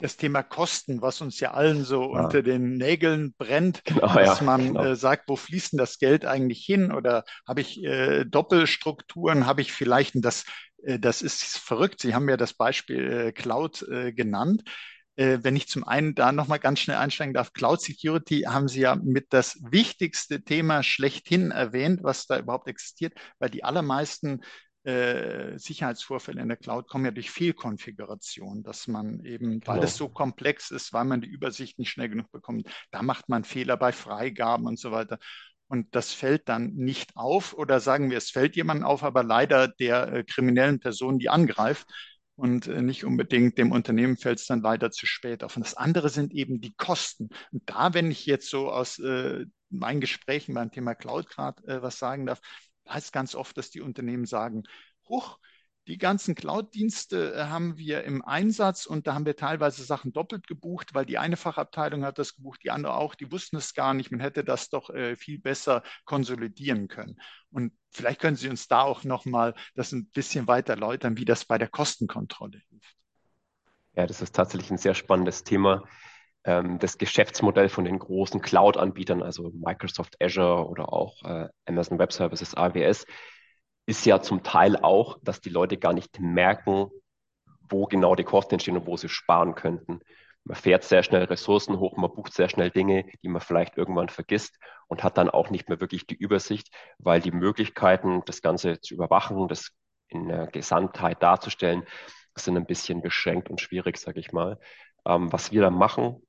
[0.00, 2.24] das Thema Kosten, was uns ja allen so ja.
[2.24, 4.84] unter den Nägeln brennt, genau, dass ja, man genau.
[4.84, 6.92] äh, sagt, wo fließt denn das Geld eigentlich hin?
[6.92, 9.46] Oder habe ich äh, Doppelstrukturen?
[9.46, 10.44] Habe ich vielleicht, und das,
[10.82, 14.62] äh, das ist verrückt, Sie haben ja das Beispiel äh, Cloud äh, genannt.
[15.16, 18.80] Äh, wenn ich zum einen da nochmal ganz schnell einsteigen darf, Cloud Security haben Sie
[18.80, 24.40] ja mit das wichtigste Thema schlechthin erwähnt, was da überhaupt existiert, weil die allermeisten
[24.84, 29.66] äh, Sicherheitsvorfälle in der Cloud kommen ja durch Fehlkonfiguration, dass man eben, genau.
[29.66, 33.28] weil es so komplex ist, weil man die Übersicht nicht schnell genug bekommt, da macht
[33.28, 35.18] man Fehler bei Freigaben und so weiter.
[35.68, 39.68] Und das fällt dann nicht auf oder sagen wir, es fällt jemandem auf, aber leider
[39.68, 41.86] der äh, kriminellen Person, die angreift.
[42.34, 45.56] Und äh, nicht unbedingt dem Unternehmen fällt es dann leider zu spät auf.
[45.56, 47.28] Und das andere sind eben die Kosten.
[47.52, 51.82] Und da, wenn ich jetzt so aus äh, meinen Gesprächen beim Thema Cloud gerade äh,
[51.82, 52.40] was sagen darf,
[52.88, 54.64] heißt ganz oft, dass die Unternehmen sagen,
[55.08, 55.38] huch,
[55.88, 60.46] die ganzen Cloud-Dienste äh, haben wir im Einsatz und da haben wir teilweise Sachen doppelt
[60.46, 63.92] gebucht, weil die eine Fachabteilung hat das gebucht, die andere auch, die wussten es gar
[63.92, 64.10] nicht.
[64.10, 67.20] Man hätte das doch äh, viel besser konsolidieren können.
[67.50, 71.44] Und vielleicht können Sie uns da auch nochmal das ein bisschen weiter erläutern, wie das
[71.44, 72.96] bei der Kostenkontrolle hilft.
[73.94, 75.84] Ja, das ist tatsächlich ein sehr spannendes Thema.
[76.44, 82.12] Ähm, das Geschäftsmodell von den großen Cloud-Anbietern, also Microsoft Azure oder auch äh, Amazon Web
[82.12, 83.04] Services, AWS,
[83.92, 86.90] ist ja zum Teil auch, dass die Leute gar nicht merken,
[87.68, 90.00] wo genau die Kosten entstehen und wo sie sparen könnten.
[90.44, 94.08] Man fährt sehr schnell Ressourcen hoch, man bucht sehr schnell Dinge, die man vielleicht irgendwann
[94.08, 98.80] vergisst und hat dann auch nicht mehr wirklich die Übersicht, weil die Möglichkeiten, das Ganze
[98.80, 99.72] zu überwachen, das
[100.08, 101.84] in der Gesamtheit darzustellen,
[102.34, 104.58] sind ein bisschen beschränkt und schwierig, sage ich mal.
[105.04, 106.22] Ähm, was wir da machen,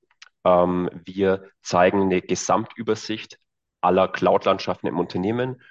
[0.44, 3.40] ähm, wir zeigen eine Gesamtübersicht
[3.80, 5.62] aller Cloud-Landschaften im Unternehmen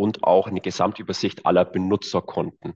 [0.00, 2.72] und auch eine Gesamtübersicht aller Benutzerkonten.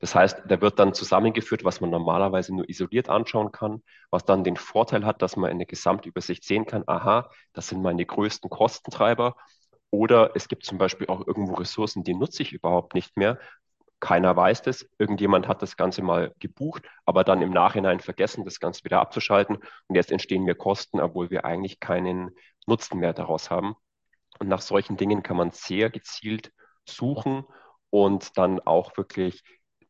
[0.00, 4.42] Das heißt, da wird dann zusammengeführt, was man normalerweise nur isoliert anschauen kann, was dann
[4.42, 8.50] den Vorteil hat, dass man in der Gesamtübersicht sehen kann, aha, das sind meine größten
[8.50, 9.36] Kostentreiber.
[9.90, 13.38] Oder es gibt zum Beispiel auch irgendwo Ressourcen, die nutze ich überhaupt nicht mehr,
[14.00, 14.84] keiner weiß das.
[14.98, 19.58] Irgendjemand hat das Ganze mal gebucht, aber dann im Nachhinein vergessen, das Ganze wieder abzuschalten.
[19.86, 22.32] Und jetzt entstehen mir Kosten, obwohl wir eigentlich keinen
[22.66, 23.76] Nutzen mehr daraus haben.
[24.40, 26.52] Und nach solchen Dingen kann man sehr gezielt
[26.88, 27.44] suchen
[27.90, 29.42] und dann auch wirklich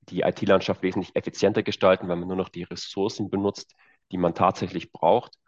[0.09, 3.75] die IT-Landschaft wesentlich effizienter gestalten, weil man nur noch die Ressourcen benutzt,
[4.13, 5.39] die man tatsächlich braucht.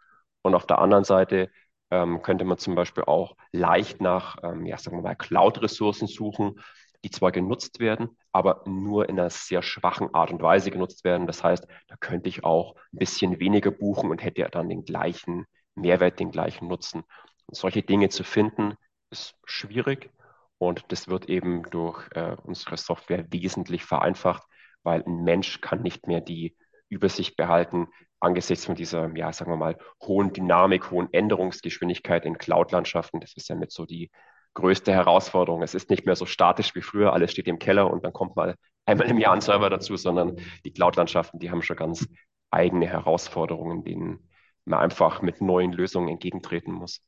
[0.41, 1.51] Und auf der anderen Seite
[1.91, 6.59] ähm, könnte man zum Beispiel auch leicht nach, ähm, ja, sagen wir mal, Cloud-Ressourcen suchen,
[7.03, 11.27] die zwar genutzt werden, aber nur in einer sehr schwachen Art und Weise genutzt werden.
[11.27, 15.45] Das heißt, da könnte ich auch ein bisschen weniger buchen und hätte dann den gleichen
[15.75, 17.03] Mehrwert, den gleichen Nutzen.
[17.45, 18.73] Und solche Dinge zu finden,
[19.11, 20.11] ist schwierig
[20.57, 24.43] und das wird eben durch äh, unsere Software wesentlich vereinfacht,
[24.83, 26.55] weil ein Mensch kann nicht mehr die
[26.89, 27.87] Übersicht behalten
[28.19, 33.19] angesichts von dieser, ja, sagen wir mal, hohen Dynamik, hohen Änderungsgeschwindigkeit in Cloud-Landschaften.
[33.19, 34.09] Das ist ja mit so die
[34.55, 35.61] größte Herausforderung.
[35.61, 38.35] Es ist nicht mehr so statisch wie früher, alles steht im Keller und dann kommt
[38.35, 42.07] mal einmal im Jahr ein Server dazu, sondern die Cloud-Landschaften, die haben schon ganz
[42.49, 44.29] eigene Herausforderungen, denen
[44.65, 47.01] man einfach mit neuen Lösungen entgegentreten muss.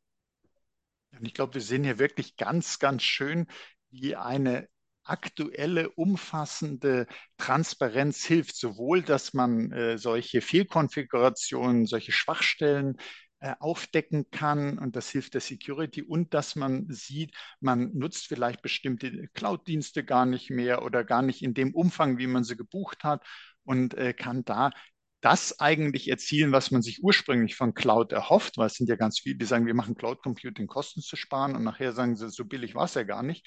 [1.17, 3.47] Und ich glaube, wir sehen hier wirklich ganz, ganz schön,
[3.91, 4.67] wie eine
[5.03, 12.97] aktuelle, umfassende Transparenz hilft, sowohl, dass man äh, solche Fehlkonfigurationen, solche Schwachstellen
[13.39, 18.61] äh, aufdecken kann und das hilft der Security und dass man sieht, man nutzt vielleicht
[18.61, 23.03] bestimmte Cloud-Dienste gar nicht mehr oder gar nicht in dem Umfang, wie man sie gebucht
[23.03, 23.25] hat
[23.63, 24.71] und äh, kann da
[25.21, 29.19] das eigentlich erzielen, was man sich ursprünglich von Cloud erhofft, weil es sind ja ganz
[29.19, 32.45] viele, die sagen, wir machen Cloud Computing Kosten zu sparen und nachher sagen sie, so
[32.45, 33.45] billig war es ja gar nicht,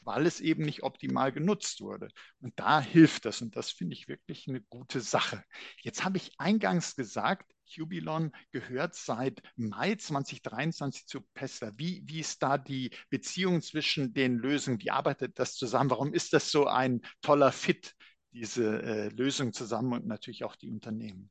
[0.00, 2.08] weil es eben nicht optimal genutzt wurde.
[2.40, 5.44] Und da hilft das und das finde ich wirklich eine gute Sache.
[5.80, 11.72] Jetzt habe ich eingangs gesagt, Cubilon gehört seit Mai 2023 zu Pessler.
[11.76, 14.80] Wie, wie ist da die Beziehung zwischen den Lösungen?
[14.80, 15.90] Wie arbeitet das zusammen?
[15.90, 17.94] Warum ist das so ein toller Fit
[18.32, 21.30] diese äh, Lösung zusammen und natürlich auch die Unternehmen?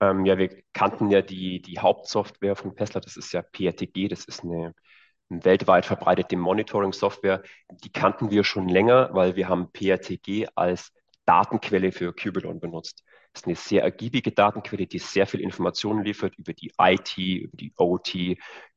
[0.00, 4.24] Ähm, ja, wir kannten ja die, die Hauptsoftware von Pessler, das ist ja PRTG, das
[4.24, 4.74] ist eine,
[5.30, 7.42] weltweit verbreitete Monitoring-Software.
[7.84, 10.92] Die kannten wir schon länger, weil wir haben PRTG als
[11.24, 13.04] Datenquelle für Cubilon benutzt.
[13.32, 17.56] Das ist eine sehr ergiebige Datenquelle, die sehr viel Informationen liefert über die IT, über
[17.56, 18.14] die OT,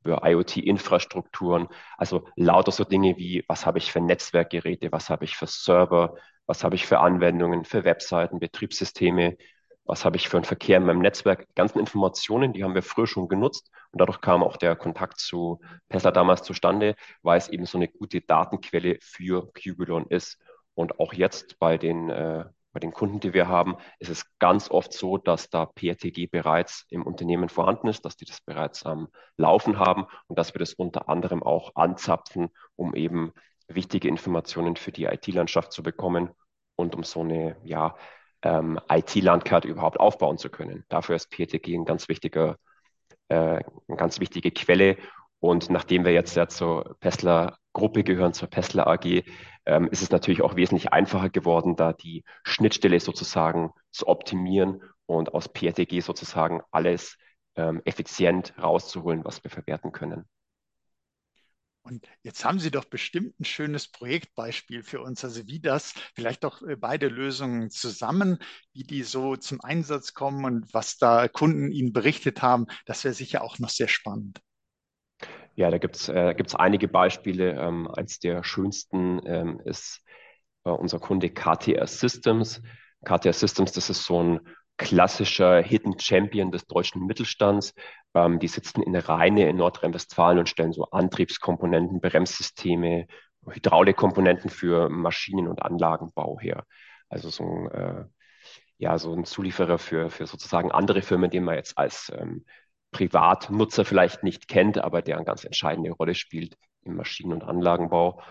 [0.03, 1.67] über IoT-Infrastrukturen.
[1.97, 6.15] Also lauter so Dinge wie, was habe ich für Netzwerkgeräte, was habe ich für Server,
[6.45, 9.37] was habe ich für Anwendungen, für Webseiten, Betriebssysteme,
[9.85, 11.47] was habe ich für einen Verkehr in meinem Netzwerk.
[11.47, 15.19] Die ganzen Informationen, die haben wir früher schon genutzt und dadurch kam auch der Kontakt
[15.19, 20.37] zu Tesla damals zustande, weil es eben so eine gute Datenquelle für Cubilon ist.
[20.75, 24.69] Und auch jetzt bei den, äh, bei den Kunden, die wir haben, ist es ganz
[24.69, 29.07] oft so, dass da PRTG bereits im Unternehmen vorhanden ist, dass die das bereits am
[29.38, 33.31] Laufen haben und dass wir das unter anderem auch anzapfen, um eben
[33.67, 36.31] wichtige Informationen für die IT-Landschaft zu bekommen
[36.75, 37.95] und um so eine ja,
[38.41, 40.83] ähm, IT-Landkarte überhaupt aufbauen zu können.
[40.89, 42.57] Dafür ist PTG ein ganz wichtiger,
[43.29, 43.36] äh,
[43.88, 44.97] eine ganz wichtige Quelle.
[45.43, 49.25] Und nachdem wir jetzt ja zur Pessler Gruppe gehören, zur Pessler AG,
[49.65, 55.34] ähm, ist es natürlich auch wesentlich einfacher geworden, da die Schnittstelle sozusagen zu optimieren und
[55.34, 57.17] aus PTG sozusagen alles
[57.58, 60.23] ähm, effizient rauszuholen, was wir verwerten können.
[61.82, 66.45] Und jetzt haben Sie doch bestimmt ein schönes Projektbeispiel für uns, also wie das, vielleicht
[66.45, 68.39] doch äh, beide Lösungen zusammen,
[68.71, 72.67] wie die so zum Einsatz kommen und was da Kunden Ihnen berichtet haben.
[72.86, 74.39] Das wäre sicher auch noch sehr spannend.
[75.55, 77.53] Ja, da gibt es äh, gibt's einige Beispiele.
[77.59, 80.01] Ähm, eins der schönsten ähm, ist
[80.63, 82.61] äh, unser Kunde KTR Systems.
[83.05, 84.39] KTR Systems, das ist so ein
[84.77, 87.73] klassischer Hidden Champion des deutschen Mittelstands.
[88.15, 93.07] Ähm, die sitzen in Rheine in Nordrhein-Westfalen und stellen so Antriebskomponenten, Bremssysteme,
[93.47, 96.65] Hydraulikkomponenten für Maschinen- und Anlagenbau her.
[97.09, 98.05] Also so ein, äh,
[98.77, 102.45] ja, so ein Zulieferer für, für sozusagen andere Firmen, den man jetzt als ähm,
[102.93, 108.21] Privatnutzer vielleicht nicht kennt, aber der eine ganz entscheidende Rolle spielt im Maschinen- und Anlagenbau.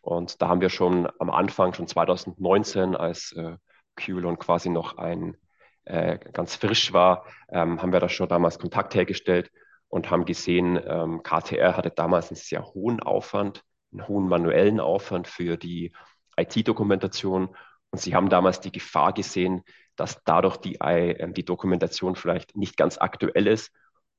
[0.00, 3.56] Und da haben wir schon am Anfang, schon 2019, als äh,
[3.96, 5.36] Qlon quasi noch ein
[5.84, 9.50] äh, ganz frisch war, ähm, haben wir da schon damals Kontakt hergestellt
[9.88, 15.28] und haben gesehen, ähm, KTR hatte damals einen sehr hohen Aufwand, einen hohen manuellen Aufwand
[15.28, 15.92] für die
[16.36, 17.54] IT-Dokumentation.
[17.90, 19.62] Und sie haben damals die Gefahr gesehen,
[19.96, 23.70] dass dadurch die, äh, die Dokumentation vielleicht nicht ganz aktuell ist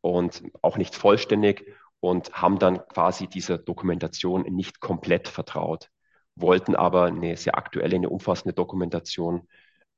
[0.04, 1.66] und auch nicht vollständig
[2.02, 5.89] und haben dann quasi dieser Dokumentation nicht komplett vertraut,
[6.36, 9.48] wollten aber eine sehr aktuelle, eine umfassende Dokumentation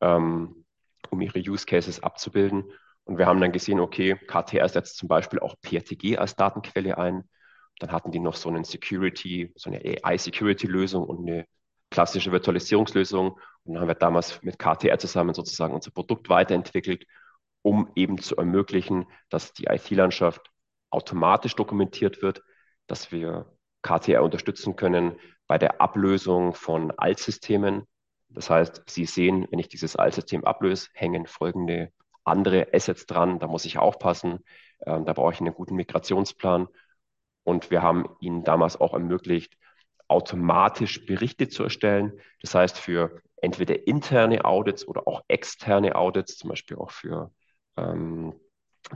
[0.02, 0.64] ähm,
[1.10, 2.66] um ihre Use Cases abzubilden.
[3.06, 7.24] Und wir haben dann gesehen, okay, KTR setzt zum Beispiel auch PRTG als Datenquelle ein.
[7.80, 11.46] Dann hatten die noch so einen Security, so eine AI-Security-Lösung und eine
[11.90, 13.40] klassische Virtualisierungslösung.
[13.64, 17.06] Und dann haben wir damals mit KTR zusammen sozusagen unser Produkt weiterentwickelt,
[17.66, 20.52] um eben zu ermöglichen, dass die IT-Landschaft
[20.92, 22.44] automatisch dokumentiert wird,
[22.86, 25.16] dass wir KTR unterstützen können
[25.48, 27.88] bei der Ablösung von Altsystemen,
[28.30, 31.92] das heißt, Sie sehen, wenn ich dieses Altsystem ablöse, hängen folgende
[32.24, 33.40] andere Assets dran.
[33.40, 34.44] Da muss ich aufpassen.
[34.86, 36.68] Ähm, da brauche ich einen guten Migrationsplan.
[37.44, 39.58] Und wir haben Ihnen damals auch ermöglicht,
[40.08, 42.20] automatisch Berichte zu erstellen.
[42.42, 47.32] Das heißt, für entweder interne Audits oder auch externe Audits, zum Beispiel auch für
[47.78, 48.34] ähm,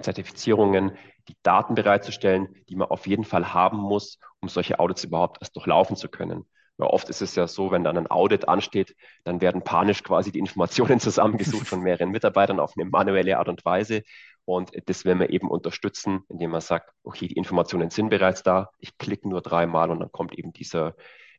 [0.02, 5.38] Zertifizierungen, die Daten bereitzustellen, die man auf jeden Fall haben muss, um solche Audits überhaupt
[5.42, 6.46] erst durchlaufen zu können.
[6.78, 10.32] Weil oft ist es ja so, wenn dann ein Audit ansteht, dann werden panisch quasi
[10.32, 14.04] die Informationen zusammengesucht von mehreren Mitarbeitern auf eine manuelle Art und Weise.
[14.46, 18.70] Und das werden wir eben unterstützen, indem man sagt, okay, die Informationen sind bereits da.
[18.80, 20.96] Ich klicke nur dreimal und dann kommt eben dieser,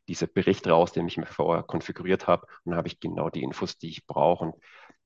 [0.07, 2.45] dieser Bericht raus, den ich mir vorher konfiguriert habe.
[2.63, 4.45] Und dann habe ich genau die Infos, die ich brauche.
[4.45, 4.55] Und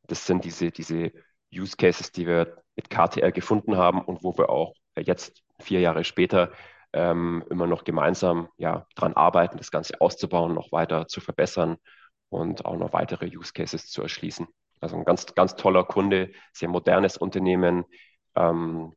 [0.04, 1.14] das sind diese, diese
[1.56, 6.04] Use Cases, die wir mit KTR gefunden haben und wo wir auch jetzt vier Jahre
[6.04, 6.52] später
[6.94, 11.78] ähm, immer noch gemeinsam ja, daran arbeiten, das Ganze auszubauen, noch weiter zu verbessern
[12.30, 14.48] und auch noch weitere Use Cases zu erschließen.
[14.82, 17.86] Also ein ganz, ganz toller Kunde, sehr modernes Unternehmen,
[18.36, 18.94] ähm,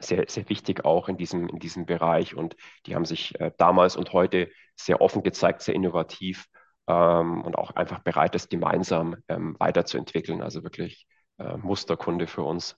[0.00, 2.34] sehr, sehr wichtig auch in diesem, in diesem Bereich.
[2.34, 2.56] Und
[2.86, 6.46] die haben sich äh, damals und heute sehr offen gezeigt, sehr innovativ
[6.86, 10.42] ähm, und auch einfach bereit, das gemeinsam ähm, weiterzuentwickeln.
[10.42, 11.06] Also wirklich
[11.38, 12.76] äh, Musterkunde für uns,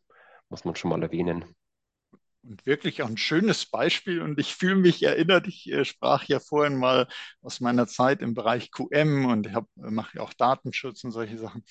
[0.49, 1.44] muss man schon mal erwähnen.
[2.42, 4.23] Und wirklich auch ein schönes Beispiel.
[4.23, 7.07] Und ich fühle mich erinnert, ich äh, sprach ja vorhin mal
[7.42, 11.64] aus meiner Zeit im Bereich QM und ich mache ja auch Datenschutz und solche Sachen.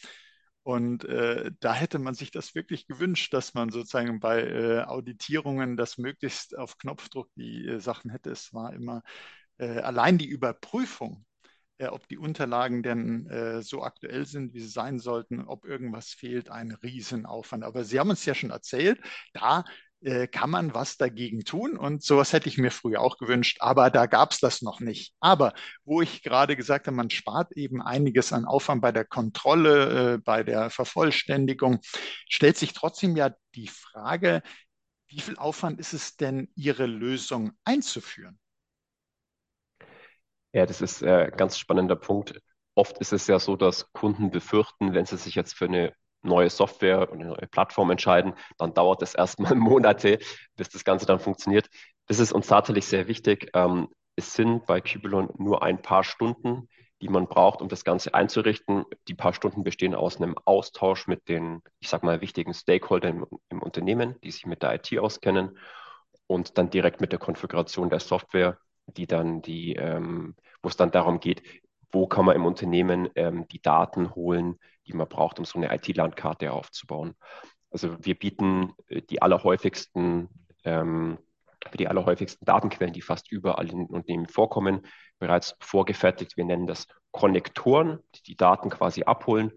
[0.63, 5.77] Und äh, da hätte man sich das wirklich gewünscht, dass man sozusagen bei äh, Auditierungen
[5.77, 8.29] das möglichst auf Knopfdruck die äh, Sachen hätte.
[8.29, 9.01] Es war immer
[9.57, 11.25] äh, allein die Überprüfung,
[11.87, 16.49] ob die Unterlagen denn äh, so aktuell sind, wie sie sein sollten, ob irgendwas fehlt,
[16.49, 17.63] ein Riesenaufwand.
[17.63, 18.99] Aber Sie haben uns ja schon erzählt,
[19.33, 19.63] da
[20.01, 21.77] äh, kann man was dagegen tun.
[21.77, 25.13] Und sowas hätte ich mir früher auch gewünscht, aber da gab es das noch nicht.
[25.19, 25.53] Aber
[25.85, 30.17] wo ich gerade gesagt habe, man spart eben einiges an Aufwand bei der Kontrolle, äh,
[30.19, 31.79] bei der Vervollständigung,
[32.29, 34.41] stellt sich trotzdem ja die Frage,
[35.07, 38.39] wie viel Aufwand ist es denn, Ihre Lösung einzuführen?
[40.53, 42.39] Ja, das ist ein äh, ganz spannender Punkt.
[42.75, 46.49] Oft ist es ja so, dass Kunden befürchten, wenn sie sich jetzt für eine neue
[46.49, 50.19] Software und eine neue Plattform entscheiden, dann dauert es erstmal Monate,
[50.55, 51.69] bis das Ganze dann funktioniert.
[52.07, 53.49] Das ist uns tatsächlich sehr wichtig.
[53.53, 56.67] Ähm, es sind bei Cubulon nur ein paar Stunden,
[57.01, 58.83] die man braucht, um das Ganze einzurichten.
[59.07, 63.25] Die paar Stunden bestehen aus einem Austausch mit den, ich sag mal, wichtigen Stakeholdern im,
[63.49, 65.57] im Unternehmen, die sich mit der IT auskennen
[66.27, 68.57] und dann direkt mit der Konfiguration der Software,
[68.93, 71.43] die dann die, ähm, wo es dann darum geht,
[71.91, 75.73] wo kann man im Unternehmen ähm, die Daten holen, die man braucht, um so eine
[75.73, 77.15] IT-Landkarte aufzubauen.
[77.71, 80.29] Also wir bieten äh, die allerhäufigsten,
[80.63, 81.17] ähm,
[81.69, 84.85] für die allerhäufigsten Datenquellen, die fast überall in Unternehmen vorkommen,
[85.19, 86.37] bereits vorgefertigt.
[86.37, 89.51] Wir nennen das Konnektoren, die die Daten quasi abholen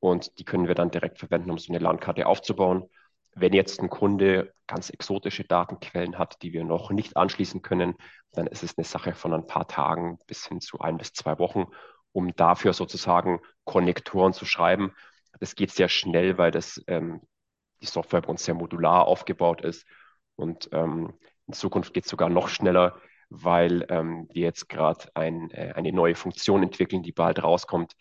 [0.00, 2.88] und die können wir dann direkt verwenden, um so eine Landkarte aufzubauen.
[3.34, 7.94] Wenn jetzt ein Kunde ganz exotische Datenquellen hat, die wir noch nicht anschließen können,
[8.32, 11.38] dann ist es eine Sache von ein paar Tagen bis hin zu ein bis zwei
[11.38, 11.66] Wochen,
[12.12, 14.92] um dafür sozusagen Konnektoren zu schreiben.
[15.40, 17.20] Das geht sehr schnell, weil das ähm,
[17.80, 19.86] die Software bei uns sehr modular aufgebaut ist.
[20.36, 21.12] Und ähm,
[21.46, 25.92] in Zukunft geht es sogar noch schneller, weil ähm, wir jetzt gerade ein, äh, eine
[25.92, 27.94] neue Funktion entwickeln, die bald rauskommt,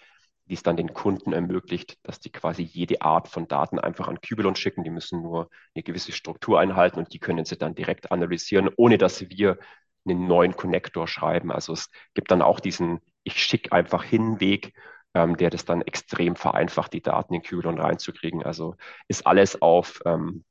[0.48, 4.22] die es dann den Kunden ermöglicht, dass die quasi jede Art von Daten einfach an
[4.22, 4.84] Kybelon schicken.
[4.84, 8.98] Die müssen nur eine gewisse Struktur einhalten und die können sie dann direkt analysieren, ohne
[8.98, 9.58] dass wir
[10.06, 11.52] einen neuen Connector schreiben.
[11.52, 14.74] Also es gibt dann auch diesen, ich schicke einfach hin Weg,
[15.14, 18.44] ähm, der das dann extrem vereinfacht, die Daten in Kybelon reinzukriegen.
[18.44, 18.76] Also
[19.08, 20.44] ist alles auf ähm,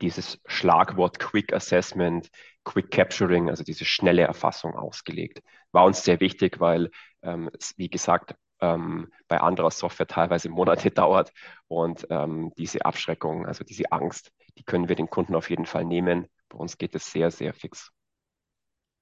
[0.00, 2.28] dieses Schlagwort Quick Assessment,
[2.64, 5.42] Quick Capturing, also diese schnelle Erfassung ausgelegt.
[5.72, 6.90] War uns sehr wichtig, weil,
[7.22, 11.32] ähm, wie gesagt, ähm, bei anderer Software teilweise Monate dauert.
[11.68, 15.84] Und ähm, diese Abschreckung, also diese Angst, die können wir den Kunden auf jeden Fall
[15.84, 16.28] nehmen.
[16.48, 17.90] Bei uns geht es sehr, sehr fix.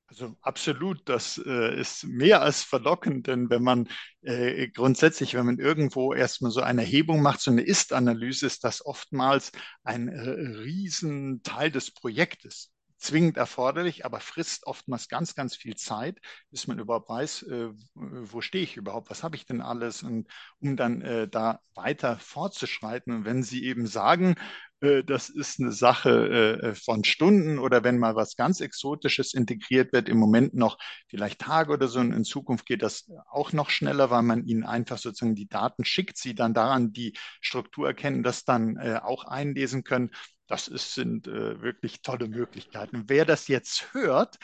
[0.09, 3.89] Also absolut, das äh, ist mehr als verlockend, denn wenn man
[4.23, 8.85] äh, grundsätzlich, wenn man irgendwo erstmal so eine Erhebung macht, so eine Ist-Analyse, ist das
[8.85, 9.53] oftmals
[9.85, 10.31] ein äh,
[10.63, 16.19] Riesenteil des Projektes zwingend erforderlich, aber frisst oftmals ganz, ganz viel Zeit,
[16.51, 20.29] bis man überhaupt weiß, äh, wo stehe ich überhaupt, was habe ich denn alles und
[20.61, 23.15] um dann äh, da weiter fortzuschreiten.
[23.15, 24.35] Und wenn Sie eben sagen,
[24.81, 29.93] äh, das ist eine Sache äh, von Stunden oder wenn mal was ganz Exotisches integriert
[29.93, 33.71] wird, im Moment noch vielleicht Tage oder so und in Zukunft geht das auch noch
[33.71, 38.23] schneller, weil man ihnen einfach sozusagen die Daten schickt, sie dann daran die Struktur erkennen,
[38.23, 40.11] das dann äh, auch einlesen können
[40.51, 43.05] das ist, sind äh, wirklich tolle Möglichkeiten.
[43.07, 44.39] Wer das jetzt hört,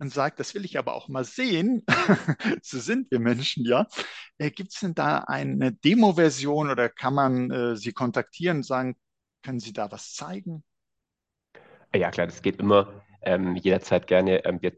[0.00, 1.84] und sagt, das will ich aber auch mal sehen,
[2.62, 3.86] so sind wir Menschen ja,
[4.38, 8.96] äh, gibt es denn da eine Demo-Version oder kann man äh, Sie kontaktieren und sagen,
[9.42, 10.64] können Sie da was zeigen?
[11.94, 14.44] Ja, klar, das geht immer ähm, jederzeit gerne.
[14.46, 14.72] Ähm, wir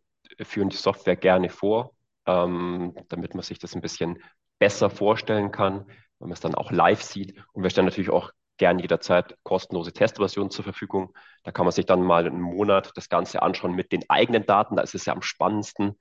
[0.44, 1.94] führen die Software gerne vor,
[2.26, 4.20] ähm, damit man sich das ein bisschen
[4.58, 5.86] besser vorstellen kann,
[6.18, 7.36] wenn man es dann auch live sieht.
[7.52, 11.14] Und wir stellen natürlich auch gern jederzeit kostenlose Testversionen zur Verfügung.
[11.42, 14.76] Da kann man sich dann mal einen Monat das Ganze anschauen mit den eigenen Daten.
[14.76, 15.98] Da ist es ja am spannendsten,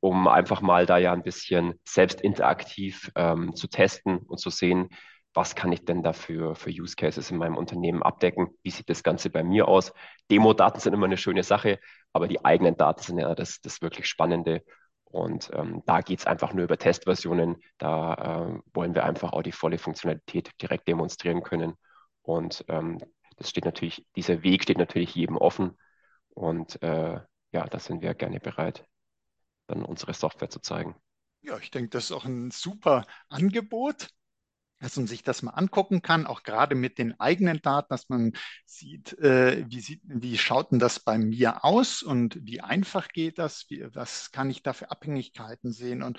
[0.00, 4.88] um einfach mal da ja ein bisschen selbst interaktiv ähm, zu testen und zu sehen,
[5.34, 8.48] was kann ich denn dafür für Use Cases in meinem Unternehmen abdecken?
[8.62, 9.92] Wie sieht das Ganze bei mir aus?
[10.30, 11.78] Demo-Daten sind immer eine schöne Sache,
[12.12, 14.64] aber die eigenen Daten sind ja das, das wirklich Spannende.
[15.04, 17.62] Und ähm, da geht es einfach nur über Testversionen.
[17.78, 18.14] Da
[18.54, 21.74] äh, wollen wir einfach auch die volle Funktionalität direkt demonstrieren können.
[22.30, 22.98] Und ähm,
[23.36, 25.76] das steht natürlich, dieser Weg steht natürlich jedem offen.
[26.28, 27.20] Und äh,
[27.52, 28.86] ja, da sind wir gerne bereit,
[29.66, 30.94] dann unsere Software zu zeigen.
[31.42, 34.08] Ja, ich denke, das ist auch ein super Angebot
[34.80, 38.32] dass man sich das mal angucken kann, auch gerade mit den eigenen Daten, dass man
[38.64, 43.38] sieht, äh, wie, sieht, wie schaut denn das bei mir aus und wie einfach geht
[43.38, 46.18] das, wie, was kann ich da für Abhängigkeiten sehen und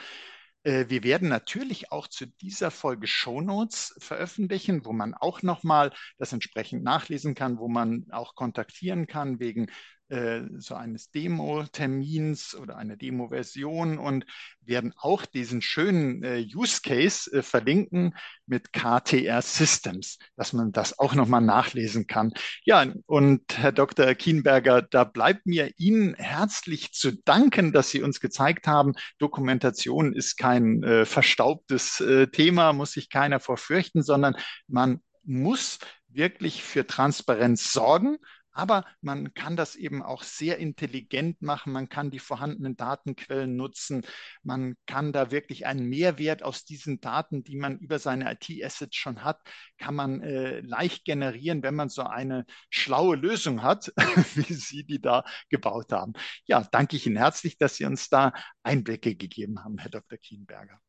[0.64, 6.84] wir werden natürlich auch zu dieser Folge Shownotes veröffentlichen, wo man auch nochmal das entsprechend
[6.84, 9.68] nachlesen kann, wo man auch kontaktieren kann wegen
[10.12, 14.26] äh, so eines Demo-Termins oder einer Demo-Version und
[14.60, 18.14] werden auch diesen schönen äh, Use Case äh, verlinken
[18.46, 22.34] mit KTR Systems, dass man das auch nochmal nachlesen kann.
[22.66, 24.14] Ja, und Herr Dr.
[24.14, 30.36] Kienberger, da bleibt mir Ihnen herzlich zu danken, dass Sie uns gezeigt haben, Dokumentation ist
[30.36, 34.36] kein äh, verstaubtes äh, Thema, muss sich keiner vorfürchten, sondern
[34.68, 38.18] man muss wirklich für Transparenz sorgen
[38.52, 41.74] aber man kann das eben auch sehr intelligent machen.
[41.74, 44.06] Man kann die vorhandenen Datenquellen nutzen.
[44.44, 49.24] Man kann da wirklich einen Mehrwert aus diesen Daten, die man über seine IT-Assets schon
[49.24, 49.40] hat,
[49.78, 53.92] kann man äh, leicht generieren, wenn man so eine schlaue Lösung hat,
[54.36, 56.14] wie Sie die da gebaut haben.
[56.46, 58.34] Ja, danke ich Ihnen herzlich, dass Sie uns da
[58.64, 60.18] Einblicke gegeben haben, Herr Dr.
[60.18, 60.80] Kienberger.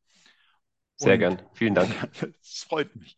[0.97, 1.41] Sehr Und, gern.
[1.53, 1.91] Vielen Dank.
[2.41, 3.17] Es freut mich.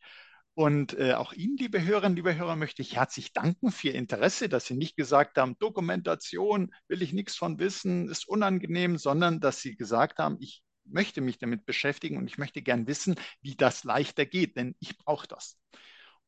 [0.56, 4.48] Und äh, auch Ihnen, liebe Hörerinnen, liebe Hörer, möchte ich herzlich danken für Ihr Interesse,
[4.48, 9.60] dass Sie nicht gesagt haben, Dokumentation will ich nichts von wissen, ist unangenehm, sondern dass
[9.60, 13.84] Sie gesagt haben, ich möchte mich damit beschäftigen und ich möchte gern wissen, wie das
[13.84, 15.58] leichter geht, denn ich brauche das.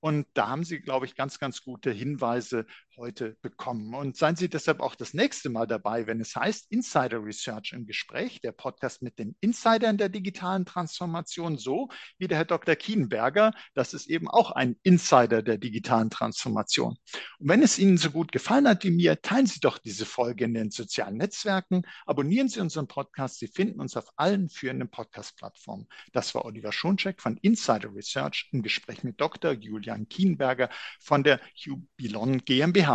[0.01, 2.65] Und da haben Sie, glaube ich, ganz, ganz gute Hinweise
[2.97, 3.95] heute bekommen.
[3.95, 7.87] Und seien Sie deshalb auch das nächste Mal dabei, wenn es heißt Insider Research im
[7.87, 12.75] Gespräch, der Podcast mit den Insidern der digitalen Transformation, so wie der Herr Dr.
[12.75, 13.53] Kienberger.
[13.73, 16.97] Das ist eben auch ein Insider der digitalen Transformation.
[17.39, 20.45] Und wenn es Ihnen so gut gefallen hat wie mir, teilen Sie doch diese Folge
[20.45, 23.39] in den sozialen Netzwerken, abonnieren Sie unseren Podcast.
[23.39, 25.87] Sie finden uns auf allen führenden Podcast-Plattformen.
[26.13, 29.53] Das war Oliver Schoncheck von Insider Research im Gespräch mit Dr.
[29.53, 30.69] Julia Jan Kienberger
[30.99, 32.86] von der Jubilon GmbH.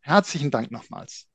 [0.00, 1.29] Herzlichen Dank nochmals.